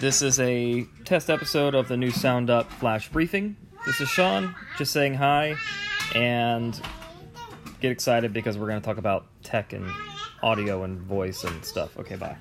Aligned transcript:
This 0.00 0.22
is 0.22 0.40
a 0.40 0.84
test 1.04 1.30
episode 1.30 1.74
of 1.74 1.88
the 1.88 1.96
new 1.96 2.10
Sound 2.10 2.50
Up 2.50 2.70
Flash 2.72 3.08
Briefing. 3.08 3.56
This 3.86 4.00
is 4.00 4.08
Sean, 4.08 4.54
just 4.76 4.92
saying 4.92 5.14
hi, 5.14 5.54
and 6.14 6.78
get 7.80 7.90
excited 7.92 8.32
because 8.32 8.58
we're 8.58 8.66
going 8.66 8.80
to 8.80 8.84
talk 8.84 8.98
about 8.98 9.26
tech 9.42 9.72
and 9.72 9.88
audio 10.42 10.82
and 10.82 11.00
voice 11.00 11.44
and 11.44 11.64
stuff. 11.64 11.96
Okay, 11.98 12.16
bye. 12.16 12.36